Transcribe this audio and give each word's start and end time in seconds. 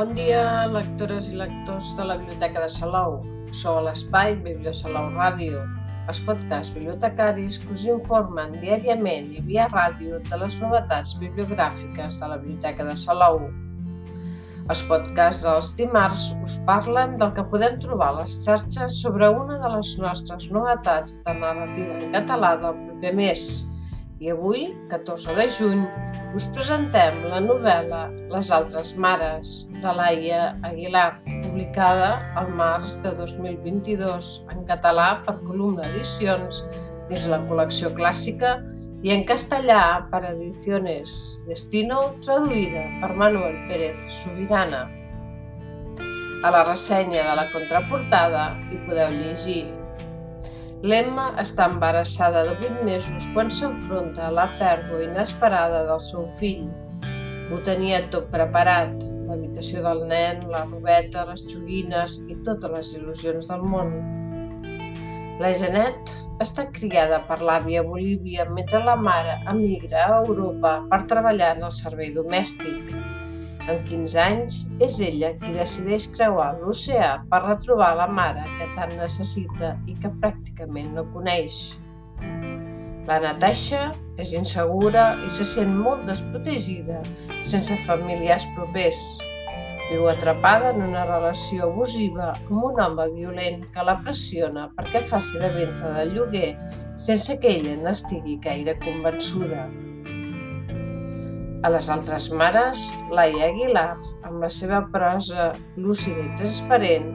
Bon 0.00 0.14
dia, 0.16 0.64
lectores 0.72 1.26
i 1.28 1.34
lectors 1.36 1.90
de 1.98 2.04
la 2.08 2.14
Biblioteca 2.16 2.62
de 2.62 2.68
Salou. 2.72 3.18
Sou 3.52 3.76
a 3.76 3.82
l'espai 3.84 4.32
Bibliosalou 4.46 5.10
Ràdio, 5.12 5.60
els 6.08 6.22
podcasts 6.24 6.72
bibliotecaris 6.72 7.58
que 7.60 7.68
us 7.74 7.82
informen 7.84 8.56
diàriament 8.62 9.28
i 9.36 9.44
via 9.50 9.66
ràdio 9.74 10.22
de 10.30 10.38
les 10.40 10.56
novetats 10.62 11.12
bibliogràfiques 11.20 12.16
de 12.16 12.32
la 12.32 12.40
Biblioteca 12.40 12.88
de 12.88 12.96
Salou. 12.96 13.42
Els 14.72 14.86
podcasts 14.88 15.44
dels 15.44 15.72
dimarts 15.76 16.30
us 16.48 16.56
parlen 16.70 17.18
del 17.20 17.36
que 17.36 17.44
podem 17.52 17.76
trobar 17.84 18.14
a 18.14 18.20
les 18.22 18.40
xarxes 18.46 19.02
sobre 19.04 19.28
una 19.28 19.60
de 19.60 19.74
les 19.76 19.98
nostres 20.00 20.48
novetats 20.48 21.20
de 21.26 21.40
narrativa 21.44 22.00
en 22.00 22.16
català 22.16 22.56
del 22.64 22.86
proper 22.86 23.18
mes. 23.20 23.50
I 24.20 24.28
avui, 24.28 24.66
14 24.92 25.32
de 25.32 25.46
juny, 25.48 25.78
us 26.36 26.50
presentem 26.52 27.22
la 27.32 27.38
novel·la 27.40 28.00
Les 28.28 28.50
altres 28.52 28.90
mares, 29.00 29.52
de 29.80 29.94
Laia 29.96 30.42
Aguilar, 30.68 31.22
publicada 31.46 32.10
al 32.36 32.50
març 32.58 32.98
de 33.00 33.14
2022 33.16 34.28
en 34.52 34.60
català 34.68 35.08
per 35.24 35.38
Columna 35.46 35.88
Edicions 35.88 36.60
dins 37.08 37.26
la 37.32 37.40
col·lecció 37.48 37.94
clàssica 37.96 38.58
i 39.08 39.16
en 39.16 39.24
castellà 39.24 39.80
per 40.12 40.20
Ediciones 40.34 41.16
Destino, 41.48 42.04
traduïda 42.20 42.84
per 43.00 43.14
Manuel 43.24 43.56
Pérez 43.72 44.04
Subirana. 44.20 44.84
A 46.44 46.52
la 46.52 46.66
ressenya 46.68 47.24
de 47.24 47.40
la 47.40 47.48
contraportada 47.56 48.50
hi 48.68 48.84
podeu 48.84 49.16
llegir 49.16 49.62
L'Emma 50.80 51.26
està 51.36 51.66
embarassada 51.68 52.46
de 52.46 52.54
8 52.56 52.84
mesos 52.88 53.26
quan 53.34 53.50
s'enfronta 53.52 54.22
a 54.26 54.30
la 54.32 54.46
pèrdua 54.56 55.02
inesperada 55.04 55.82
del 55.90 56.00
seu 56.00 56.22
fill. 56.38 56.62
Ho 57.52 57.58
tenia 57.66 57.98
tot 58.14 58.30
preparat, 58.32 58.94
l'habitació 59.28 59.82
del 59.84 60.06
nen, 60.08 60.46
la 60.48 60.62
robeta, 60.70 61.26
les 61.28 61.44
xoguines 61.52 62.16
i 62.32 62.38
totes 62.48 62.72
les 62.72 62.94
il·lusions 62.96 63.50
del 63.52 63.68
món. 63.74 63.92
La 65.42 65.52
Janet 65.60 66.16
està 66.40 66.64
criada 66.72 67.20
per 67.28 67.42
l'àvia 67.44 67.84
Bolívia 67.84 68.48
mentre 68.48 68.80
la 68.86 68.96
mare 68.96 69.36
emigra 69.52 70.06
a 70.06 70.22
Europa 70.24 70.78
per 70.88 71.04
treballar 71.12 71.58
en 71.58 71.68
el 71.68 71.76
servei 71.76 72.14
domèstic. 72.16 72.94
Amb 73.70 73.84
15 73.86 74.18
anys, 74.18 74.54
és 74.82 74.96
ella 75.06 75.28
qui 75.38 75.52
decideix 75.54 76.08
creuar 76.16 76.48
l'oceà 76.58 77.10
per 77.30 77.38
retrobar 77.44 77.92
la 78.00 78.08
mare 78.10 78.42
que 78.58 78.66
tant 78.74 78.96
necessita 78.98 79.76
i 79.86 79.94
que 80.02 80.10
pràcticament 80.22 80.88
no 80.96 81.04
coneix. 81.14 81.58
La 83.06 83.20
Natasha 83.22 83.84
és 84.22 84.32
insegura 84.38 85.04
i 85.26 85.30
se 85.36 85.46
sent 85.46 85.70
molt 85.84 86.02
desprotegida, 86.08 86.98
sense 87.52 87.76
familiars 87.86 88.48
propers. 88.56 88.98
Viu 89.90 90.08
atrapada 90.10 90.72
en 90.74 90.82
una 90.88 91.04
relació 91.06 91.70
abusiva 91.70 92.32
amb 92.32 92.66
un 92.70 92.82
home 92.86 93.06
violent 93.14 93.64
que 93.74 93.86
la 93.86 93.96
pressiona 94.02 94.66
perquè 94.76 95.04
faci 95.12 95.38
de 95.42 95.52
ventre 95.60 95.94
de 95.98 96.08
lloguer 96.10 96.50
sense 97.06 97.38
que 97.42 97.54
ella 97.60 97.78
n'estigui 97.86 98.38
gaire 98.48 98.78
convençuda. 98.82 99.68
A 101.60 101.68
les 101.68 101.90
altres 101.92 102.30
mares, 102.32 102.86
Laia 103.12 103.50
Aguilar, 103.50 103.98
amb 104.24 104.40
la 104.40 104.48
seva 104.56 104.78
prosa 104.94 105.50
lúcida 105.76 106.22
i 106.24 106.30
transparent, 106.40 107.10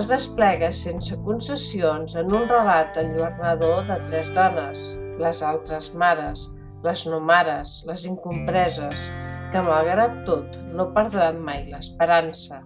es 0.00 0.08
desplega 0.10 0.72
sense 0.74 1.14
concessions 1.22 2.16
en 2.18 2.32
un 2.34 2.48
relat 2.50 2.98
enlluernador 2.98 3.84
de 3.86 4.00
tres 4.08 4.32
dones, 4.34 4.88
les 5.22 5.42
altres 5.46 5.92
mares, 6.02 6.48
les 6.82 7.04
no 7.06 7.20
mares, 7.22 7.76
les 7.86 8.02
incompreses, 8.10 9.06
que 9.54 9.62
malgrat 9.62 10.18
tot 10.26 10.58
no 10.74 10.88
perdran 10.98 11.38
mai 11.46 11.62
l'esperança. 11.70 12.64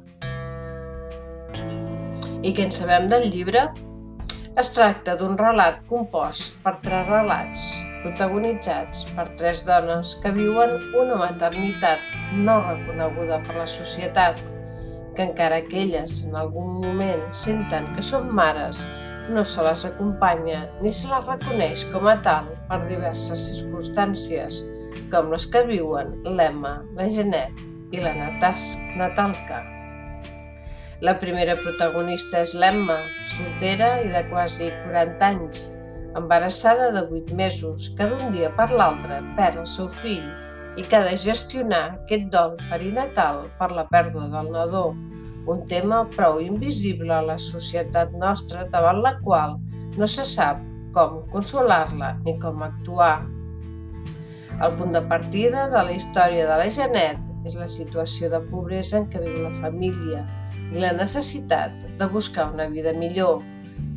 I 2.40 2.54
què 2.56 2.64
en 2.64 2.72
sabem 2.72 3.12
del 3.12 3.28
llibre? 3.36 3.66
Es 4.56 4.72
tracta 4.72 5.20
d'un 5.20 5.36
relat 5.36 5.84
compost 5.92 6.56
per 6.64 6.78
tres 6.80 7.04
relats, 7.12 7.68
protagonitzats 8.02 9.04
per 9.16 9.26
tres 9.40 9.64
dones 9.66 10.14
que 10.22 10.32
viuen 10.36 10.76
una 10.98 11.18
maternitat 11.20 12.02
no 12.46 12.58
reconeguda 12.64 13.40
per 13.46 13.58
la 13.60 13.66
societat, 13.68 14.40
que 15.16 15.26
encara 15.26 15.60
que 15.66 15.82
elles 15.82 16.20
en 16.26 16.36
algun 16.38 16.78
moment 16.84 17.24
senten 17.34 17.88
que 17.94 18.04
són 18.04 18.28
mares, 18.40 18.84
no 19.28 19.44
se 19.44 19.64
les 19.66 19.84
acompanya 19.84 20.60
ni 20.80 20.92
se 20.94 21.08
les 21.10 21.26
reconeix 21.28 21.84
com 21.92 22.06
a 22.08 22.16
tal 22.24 22.52
per 22.68 22.78
diverses 22.88 23.48
circumstàncies, 23.50 24.62
com 25.12 25.32
les 25.32 25.48
que 25.52 25.64
viuen 25.68 26.14
l'Emma, 26.24 26.78
la 26.96 27.08
Genet 27.12 27.66
i 27.92 28.04
la 28.04 28.14
Natalka. 28.16 29.64
La 31.04 31.14
primera 31.22 31.54
protagonista 31.62 32.40
és 32.42 32.54
l'Emma, 32.58 32.96
soltera 33.36 33.98
i 34.02 34.08
de 34.10 34.24
quasi 34.32 34.72
40 34.86 35.28
anys, 35.28 35.68
embarassada 36.16 36.90
de 36.92 37.02
8 37.10 37.34
mesos, 37.34 37.90
que 37.96 38.06
d'un 38.08 38.32
dia 38.32 38.50
per 38.56 38.70
l'altre 38.70 39.20
perd 39.36 39.60
el 39.64 39.68
seu 39.68 39.88
fill 39.88 40.24
i 40.78 40.84
que 40.86 40.96
ha 40.96 41.04
de 41.04 41.16
gestionar 41.18 41.84
aquest 41.98 42.28
dol 42.34 42.56
perinatal 42.70 43.44
per 43.58 43.70
la 43.74 43.84
pèrdua 43.92 44.28
del 44.32 44.52
nadó, 44.54 44.86
un 45.48 45.64
tema 45.66 46.04
prou 46.16 46.40
invisible 46.44 47.12
a 47.14 47.24
la 47.24 47.38
societat 47.40 48.12
nostra 48.20 48.66
davant 48.72 49.00
la 49.04 49.16
qual 49.24 49.56
no 49.96 50.06
se 50.06 50.24
sap 50.28 50.60
com 50.96 51.22
consolar-la 51.32 52.14
ni 52.24 52.36
com 52.42 52.62
actuar. 52.62 53.26
El 54.58 54.74
punt 54.78 54.94
de 54.96 55.02
partida 55.10 55.68
de 55.72 55.82
la 55.86 55.94
història 55.94 56.46
de 56.48 56.56
la 56.60 56.68
Janet 56.78 57.48
és 57.48 57.54
la 57.58 57.68
situació 57.70 58.30
de 58.32 58.40
pobresa 58.50 58.98
en 59.00 59.06
què 59.12 59.22
viu 59.22 59.42
la 59.44 59.54
família 59.60 60.24
i 60.72 60.82
la 60.82 60.92
necessitat 60.96 61.74
de 62.00 62.08
buscar 62.12 62.50
una 62.52 62.66
vida 62.72 62.92
millor, 62.92 63.40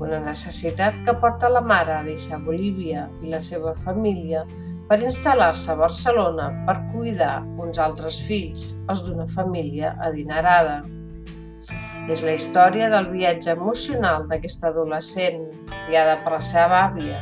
una 0.02 0.20
necessitat 0.20 0.96
que 1.06 1.14
porta 1.22 1.50
la 1.50 1.62
mare 1.62 1.94
a 1.94 2.04
deixar 2.06 2.42
Bolívia 2.46 3.06
i 3.22 3.30
la 3.30 3.42
seva 3.46 3.76
família 3.84 4.42
per 4.90 4.98
instal·lar-se 5.06 5.70
a 5.72 5.78
Barcelona 5.80 6.48
per 6.68 6.80
cuidar 6.94 7.36
uns 7.62 7.80
altres 7.80 8.18
fills, 8.28 8.72
els 8.90 9.04
d'una 9.06 9.28
família 9.30 9.94
adinerada. 10.08 10.82
És 12.10 12.24
la 12.26 12.34
història 12.34 12.90
del 12.92 13.12
viatge 13.14 13.54
emocional 13.54 14.26
d'aquesta 14.28 14.72
adolescent, 14.72 15.46
criada 15.86 16.18
per 16.26 16.34
la 16.34 16.42
seva 16.44 16.82
àvia, 16.90 17.22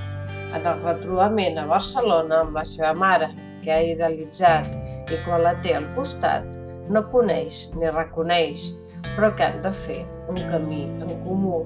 en 0.55 0.65
el 0.65 0.79
retrobament 0.81 1.59
a 1.59 1.67
Barcelona 1.69 2.45
amb 2.45 2.55
la 2.57 2.65
seva 2.65 2.93
mare, 2.97 3.29
que 3.61 3.75
ha 3.75 3.81
idealitzat 3.83 4.79
i 5.11 5.19
quan 5.25 5.43
la 5.43 5.53
té 5.61 5.75
al 5.75 5.85
costat 5.97 6.47
no 6.89 7.03
coneix 7.11 7.67
ni 7.75 7.91
reconeix, 7.91 8.71
però 9.17 9.33
que 9.35 9.45
han 9.45 9.59
de 9.61 9.73
fer 9.83 9.99
un 10.31 10.39
camí 10.49 10.85
en 11.03 11.11
comú 11.27 11.65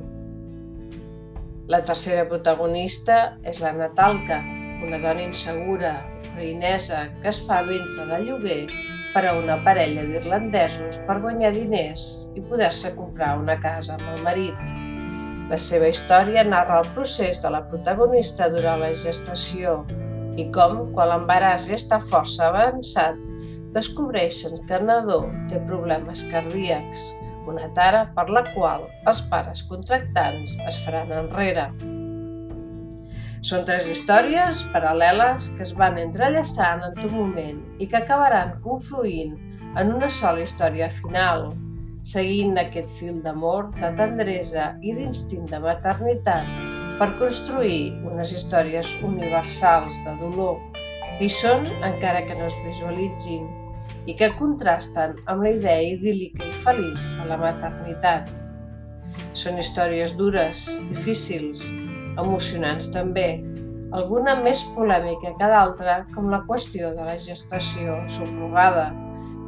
la 1.72 1.80
tercera 1.88 2.26
protagonista 2.28 3.38
és 3.48 3.62
la 3.64 3.72
Natalka, 3.76 4.42
una 4.84 5.00
dona 5.00 5.24
insegura, 5.24 5.94
ucraïnesa, 6.34 7.06
que 7.22 7.32
es 7.32 7.40
fa 7.48 7.62
ventre 7.64 8.08
de 8.10 8.20
lloguer 8.26 8.64
per 9.14 9.24
a 9.30 9.36
una 9.38 9.56
parella 9.64 10.04
d'irlandesos 10.10 11.00
per 11.08 11.22
guanyar 11.24 11.54
diners 11.56 12.06
i 12.36 12.44
poder-se 12.50 12.92
comprar 12.98 13.38
una 13.40 13.56
casa 13.64 13.96
amb 13.96 14.10
el 14.16 14.24
marit. 14.26 14.76
La 15.52 15.60
seva 15.60 15.88
història 15.92 16.44
narra 16.44 16.82
el 16.82 16.92
procés 16.98 17.40
de 17.44 17.52
la 17.54 17.64
protagonista 17.70 18.50
durant 18.52 18.84
la 18.84 18.94
gestació 19.06 19.84
i 20.36 20.50
com, 20.52 20.80
quan 20.92 21.12
l'embaràs 21.14 21.70
ja 21.70 21.78
està 21.80 22.00
força 22.02 22.50
avançat, 22.50 23.20
descobreixen 23.76 24.60
que 24.68 24.80
el 24.80 24.88
nadó 24.90 25.24
té 25.50 25.62
problemes 25.70 26.26
cardíacs 26.32 27.12
una 27.50 27.70
tara 27.78 28.06
per 28.16 28.30
la 28.30 28.44
qual 28.54 28.86
els 29.10 29.22
pares 29.32 29.64
contractants 29.70 30.56
es 30.68 30.80
faran 30.86 31.12
enrere. 31.16 31.68
Són 33.44 33.66
tres 33.68 33.90
històries 33.92 34.62
paral·leles 34.72 35.50
que 35.58 35.66
es 35.66 35.74
van 35.80 35.98
entrellaçant 36.00 36.86
en 36.88 36.94
tot 37.02 37.12
moment 37.12 37.60
i 37.84 37.90
que 37.92 38.00
acabaran 38.00 38.54
confluint 38.64 39.34
en 39.82 39.92
una 39.96 40.08
sola 40.08 40.46
història 40.46 40.88
final, 41.02 41.50
seguint 42.14 42.56
aquest 42.62 42.92
fil 43.00 43.20
d'amor, 43.26 43.72
de 43.82 43.90
tendresa 44.00 44.70
i 44.82 44.94
d'instint 44.96 45.50
de 45.52 45.60
maternitat 45.66 46.64
per 47.02 47.10
construir 47.20 47.98
unes 48.08 48.32
històries 48.38 48.94
universals 49.04 50.00
de 50.06 50.16
dolor 50.22 50.62
que 51.20 51.28
són 51.30 51.68
encara 51.88 52.24
que 52.28 52.38
no 52.40 52.48
es 52.48 52.56
visualitzin 52.64 53.50
i 54.10 54.16
que 54.20 54.32
contrasten 54.40 55.16
amb 55.32 55.46
la 55.46 55.54
idea 55.58 55.94
idíl·lica 55.94 56.50
i 56.50 56.58
feliç 56.66 57.08
de 57.18 57.28
la 57.30 57.40
maternitat. 57.42 58.44
Són 59.38 59.60
històries 59.62 60.16
dures, 60.20 60.66
difícils, 60.90 61.70
emocionants 62.22 62.92
també, 62.94 63.28
alguna 63.94 64.36
més 64.42 64.64
polèmica 64.76 65.34
que 65.40 65.50
d'altra, 65.52 66.02
com 66.16 66.30
la 66.34 66.42
qüestió 66.50 66.94
de 66.98 67.08
la 67.08 67.18
gestació 67.22 68.00
subrogada, 68.10 68.90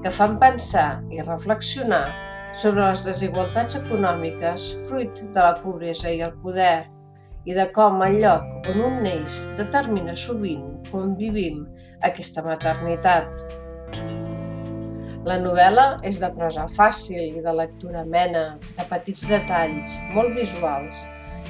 que 0.04 0.14
fan 0.14 0.38
pensar 0.42 1.02
i 1.10 1.24
reflexionar 1.26 2.06
sobre 2.54 2.86
les 2.86 3.06
desigualtats 3.08 3.80
econòmiques 3.82 4.68
fruit 4.88 5.24
de 5.34 5.48
la 5.48 5.56
pobresa 5.64 6.14
i 6.14 6.22
el 6.26 6.36
poder, 6.44 6.86
i 7.46 7.54
de 7.58 7.66
com 7.74 8.02
el 8.06 8.20
lloc 8.22 8.70
on 8.72 8.82
un 8.88 9.02
neix 9.06 9.42
determina 9.58 10.16
sovint 10.18 10.66
com 10.92 11.14
vivim 11.20 11.66
aquesta 12.10 12.44
maternitat. 12.46 13.46
La 15.26 15.40
novel·la 15.42 15.86
és 16.06 16.20
de 16.22 16.28
prosa 16.38 16.68
fàcil 16.70 17.38
i 17.40 17.42
de 17.42 17.52
lectura 17.58 18.04
amena, 18.04 18.44
de 18.78 18.84
petits 18.92 19.24
detalls, 19.32 19.96
molt 20.14 20.36
visuals, 20.38 21.00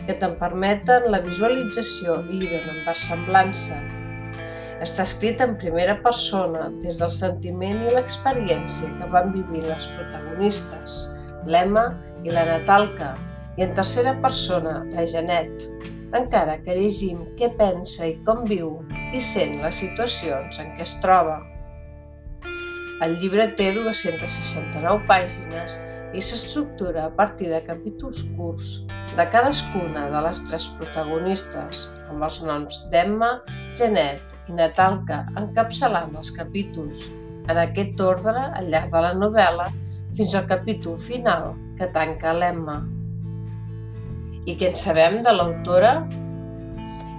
que 0.08 0.14
te'n 0.22 0.38
permeten 0.40 1.10
la 1.12 1.20
visualització 1.26 2.22
i 2.30 2.38
li 2.40 2.48
donen 2.54 2.86
versemblança. 2.86 3.82
Està 4.86 5.04
escrit 5.04 5.44
en 5.44 5.58
primera 5.60 5.98
persona, 6.06 6.70
des 6.86 7.02
del 7.04 7.12
sentiment 7.12 7.82
i 7.84 7.92
l'experiència 7.98 8.94
que 8.96 9.10
van 9.12 9.34
vivir 9.34 9.66
les 9.66 9.90
protagonistes, 9.98 11.00
l'Emma 11.44 11.90
i 12.24 12.32
la 12.32 12.46
Natalca, 12.48 13.12
i 13.60 13.66
en 13.68 13.76
tercera 13.76 14.14
persona, 14.24 14.78
la 14.96 15.04
Janet, 15.04 15.68
encara 16.16 16.56
que 16.64 16.78
llegim 16.80 17.28
què 17.36 17.52
pensa 17.60 18.08
i 18.08 18.16
com 18.24 18.48
viu 18.48 18.72
i 19.12 19.20
sent 19.20 19.60
les 19.66 19.84
situacions 19.84 20.64
en 20.64 20.72
què 20.80 20.88
es 20.88 20.96
troba. 21.04 21.42
El 23.04 23.18
llibre 23.20 23.50
té 23.60 23.74
269 23.76 25.02
pàgines 25.10 25.74
i 26.16 26.22
s'estructura 26.24 27.10
a 27.10 27.12
partir 27.18 27.50
de 27.52 27.60
capítols 27.66 28.22
curts 28.38 28.70
de 29.18 29.26
cadascuna 29.34 30.06
de 30.14 30.22
les 30.24 30.40
tres 30.48 30.70
protagonistes, 30.78 31.90
amb 32.08 32.24
els 32.24 32.40
noms 32.48 32.80
d'Emma, 32.94 33.32
Janet 33.76 34.36
i 34.48 34.56
Natalka 34.56 35.26
encapçalant 35.44 36.16
els 36.16 36.32
capítols, 36.40 37.06
en 37.52 37.60
aquest 37.66 38.00
ordre 38.00 38.48
al 38.48 38.72
llarg 38.72 38.92
de 38.96 39.04
la 39.10 39.14
novel·la 39.20 39.70
fins 40.16 40.36
al 40.40 40.48
capítol 40.48 40.96
final 40.96 41.52
que 41.76 41.92
tanca 41.92 42.32
l'Emma. 42.40 42.80
I 44.48 44.56
què 44.56 44.72
en 44.72 44.78
sabem 44.80 45.20
de 45.26 45.36
l'autora? 45.36 45.98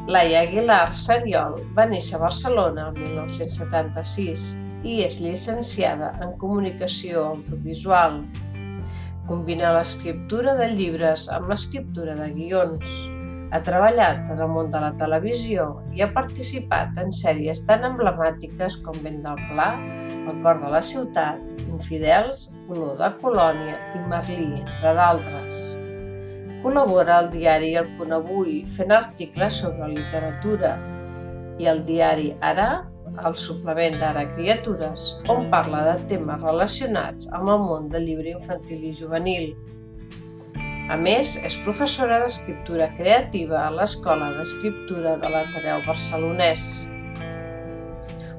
Laia 0.08 0.46
Aguilar 0.46 0.87
Seriol 0.94 1.61
va 1.76 1.84
néixer 1.90 2.17
a 2.17 2.25
Barcelona 2.25 2.88
el 2.88 3.02
1976 3.02 4.55
i 4.86 5.00
és 5.02 5.18
llicenciada 5.22 6.12
en 6.22 6.32
Comunicació 6.40 7.24
Audiovisual. 7.32 8.20
Combina 9.26 9.72
l'escriptura 9.74 10.54
de 10.60 10.68
llibres 10.78 11.26
amb 11.34 11.50
l'escriptura 11.50 12.14
de 12.20 12.28
guions. 12.36 12.92
Ha 13.54 13.60
treballat 13.66 14.30
en 14.30 14.42
el 14.44 14.52
món 14.54 14.70
de 14.70 14.82
la 14.82 14.92
televisió 15.00 15.66
i 15.94 16.02
ha 16.02 16.10
participat 16.14 16.98
en 17.02 17.10
sèries 17.18 17.64
tan 17.66 17.86
emblemàtiques 17.90 18.78
com 18.86 18.98
Vent 19.02 19.22
del 19.26 19.42
Pla, 19.50 19.72
El 20.26 20.40
cor 20.46 20.62
de 20.62 20.70
la 20.70 20.82
ciutat, 20.82 21.42
Infidels, 21.66 22.48
Olor 22.70 22.96
de 23.02 23.10
Colònia 23.22 23.76
i 23.94 24.02
Merlí, 24.10 24.48
entre 24.62 24.94
d'altres. 24.98 25.62
Col·labora 26.62 27.20
al 27.20 27.30
diari 27.34 27.74
El 27.78 27.86
Punt 27.98 28.14
Avui 28.16 28.60
fent 28.78 28.94
articles 28.94 29.62
sobre 29.62 29.90
literatura 29.92 30.74
i 31.62 31.70
el 31.70 31.82
diari 31.86 32.32
Ara, 32.42 32.70
el 33.26 33.36
suplement 33.40 33.96
d'Ara 34.00 34.24
Criatures, 34.34 35.06
on 35.32 35.46
parla 35.52 35.82
de 35.90 35.94
temes 36.12 36.42
relacionats 36.42 37.30
amb 37.36 37.52
el 37.54 37.62
món 37.64 37.88
del 37.92 38.06
llibre 38.08 38.34
infantil 38.34 38.82
i 38.88 38.92
juvenil. 39.00 39.54
A 40.92 40.96
més, 41.00 41.34
és 41.46 41.56
professora 41.64 42.20
d'escriptura 42.22 42.88
creativa 42.98 43.62
a 43.64 43.70
l'Escola 43.74 44.30
d'Escriptura 44.36 45.16
de 45.22 45.30
l'Ateneu 45.32 45.82
Barcelonès. 45.86 46.66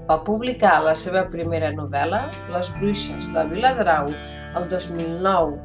Va 0.08 0.22
publicar 0.24 0.78
la 0.86 0.94
seva 0.96 1.26
primera 1.32 1.74
novel·la, 1.76 2.22
Les 2.54 2.70
bruixes 2.80 3.28
de 3.34 3.44
Viladrau, 3.52 4.14
el 4.56 4.70
2009 4.72 5.58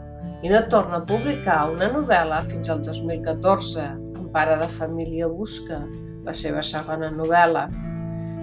i 0.43 0.51
no 0.51 0.65
torna 0.75 0.99
a 0.99 1.07
publicar 1.07 1.71
una 1.71 1.87
novel·la 1.93 2.43
fins 2.49 2.71
al 2.73 2.83
2014, 2.83 3.87
en 4.19 4.27
Pare 4.35 4.57
de 4.59 4.67
família 4.75 5.29
busca, 5.31 5.79
la 6.27 6.35
seva 6.35 6.63
segona 6.67 7.11
novel·la. 7.15 7.69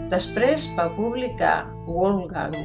Després 0.09 0.63
va 0.73 0.87
publicar 0.95 1.67
Wolfgang, 1.85 2.55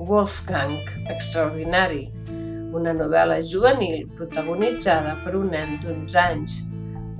Wolfgang 0.00 0.78
Extraordinari, 1.12 2.06
una 2.72 2.94
novel·la 2.96 3.42
juvenil 3.44 4.06
protagonitzada 4.16 5.18
per 5.26 5.34
un 5.36 5.50
nen 5.52 5.74
d'11 5.82 6.16
anys, 6.22 6.54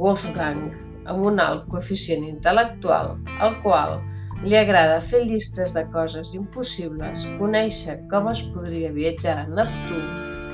Wolfgang, 0.01 0.71
amb 1.13 1.27
un 1.29 1.43
alt 1.45 1.67
coeficient 1.69 2.25
intel·lectual, 2.25 3.19
al 3.45 3.59
qual 3.67 3.99
li 4.47 4.57
agrada 4.57 4.97
fer 5.11 5.21
llistes 5.27 5.77
de 5.77 5.85
coses 5.93 6.33
impossibles, 6.39 7.27
conèixer 7.43 7.99
com 8.09 8.33
es 8.33 8.43
podria 8.55 8.95
viatjar 8.97 9.37
a 9.43 9.47
Neptú 9.51 10.01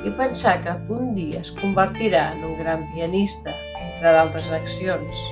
i 0.09 0.17
pensar 0.19 0.59
que 0.65 0.75
algun 0.75 1.15
dia 1.15 1.47
es 1.47 1.55
convertirà 1.63 2.27
en 2.35 2.43
un 2.51 2.59
gran 2.59 2.89
pianista, 2.91 3.55
entre 3.87 4.19
d'altres 4.19 4.51
accions. 4.51 5.23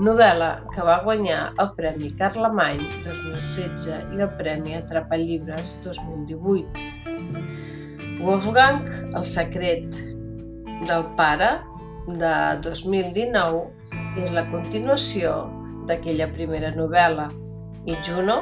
Novel·la 0.00 0.46
que 0.72 0.80
va 0.80 0.94
guanyar 1.04 1.40
el 1.60 1.74
Premi 1.76 2.08
Carlemany 2.16 2.78
2016 3.04 4.14
i 4.16 4.22
el 4.24 4.30
Premi 4.38 4.72
Atrapa 4.78 5.18
Llibres 5.20 5.74
2018. 5.84 6.86
Wolfgang, 8.24 8.88
El 9.12 9.26
secret 9.28 9.98
del 10.88 11.04
pare, 11.20 11.50
de 12.08 12.32
2019, 12.64 13.60
és 14.24 14.32
la 14.32 14.46
continuació 14.48 15.36
d'aquella 15.90 16.32
primera 16.32 16.72
novel·la 16.72 17.28
i 17.84 18.00
Juno, 18.00 18.40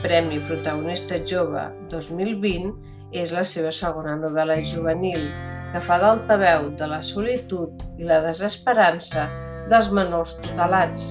Premi 0.00 0.40
Protagonista 0.48 1.20
Jove 1.20 1.68
2020, 1.92 2.72
és 3.12 3.36
la 3.36 3.44
seva 3.44 3.68
segona 3.84 4.16
novel·la 4.16 4.62
juvenil, 4.64 5.28
que 5.74 5.80
fa 5.84 6.00
d'altaveu 6.00 6.70
de 6.80 6.88
la 6.88 7.02
solitud 7.04 7.84
i 8.00 8.08
la 8.08 8.24
desesperança 8.24 9.28
dels 9.70 9.90
menors 9.96 10.34
tutelats, 10.42 11.04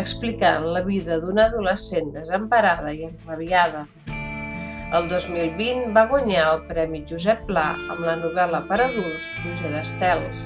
explicant 0.00 0.66
la 0.74 0.82
vida 0.86 1.18
d'una 1.22 1.48
adolescent 1.48 2.12
desemparada 2.14 2.92
i 2.94 3.08
enrabiada. 3.08 3.86
El 4.96 5.08
2020 5.10 5.90
va 5.96 6.06
guanyar 6.10 6.44
el 6.52 6.62
Premi 6.68 7.02
Josep 7.08 7.42
Pla 7.48 7.66
amb 7.76 8.04
la 8.06 8.14
novel·la 8.20 8.62
per 8.68 8.78
adults 8.86 9.30
Pluja 9.40 9.72
d'Estels, 9.74 10.44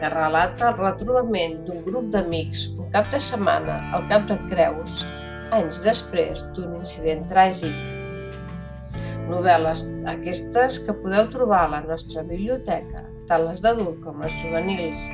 que 0.00 0.12
relata 0.14 0.72
el 0.72 0.80
retrobament 0.80 1.60
d'un 1.68 1.84
grup 1.86 2.08
d'amics 2.14 2.70
un 2.76 2.90
cap 2.96 3.12
de 3.12 3.20
setmana 3.22 3.78
al 3.96 4.08
Cap 4.10 4.26
de 4.32 4.40
Creus, 4.48 5.04
anys 5.56 5.84
després 5.84 6.42
d'un 6.56 6.74
incident 6.80 7.22
tràgic 7.30 7.94
novel·les 9.26 9.82
aquestes 10.12 10.78
que 10.86 10.94
podeu 11.02 11.28
trobar 11.34 11.64
a 11.64 11.70
la 11.76 11.82
nostra 11.86 12.22
biblioteca, 12.26 13.04
tant 13.30 13.46
les 13.46 13.62
d'adult 13.64 13.98
com 14.04 14.22
les 14.22 14.34
juvenils, 14.42 15.06